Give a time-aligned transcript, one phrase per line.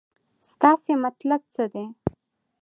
[0.49, 1.85] ستاسې مطلب څه دی.